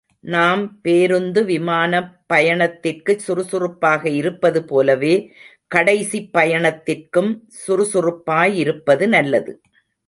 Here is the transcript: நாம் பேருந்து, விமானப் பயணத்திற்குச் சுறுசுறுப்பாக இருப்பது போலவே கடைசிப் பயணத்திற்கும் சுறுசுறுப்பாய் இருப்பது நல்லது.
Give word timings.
நாம் 0.23 0.81
பேருந்து, 0.81 1.43
விமானப் 1.45 2.07
பயணத்திற்குச் 2.33 3.19
சுறுசுறுப்பாக 3.19 4.09
இருப்பது 4.09 4.65
போலவே 4.65 5.13
கடைசிப் 5.67 6.31
பயணத்திற்கும் 6.33 7.31
சுறுசுறுப்பாய் 7.59 8.57
இருப்பது 8.57 9.07
நல்லது. 9.07 9.53